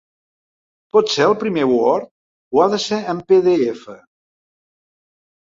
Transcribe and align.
Pot 0.95 1.11
ser 1.15 1.27
el 1.31 1.35
primer 1.43 1.65
word 1.71 2.07
o 2.57 2.65
ha 2.65 2.67
de 2.73 2.81
ser 2.87 2.99
en 3.15 3.21
pe 3.29 3.41
de 3.49 3.55
efa? 3.75 3.97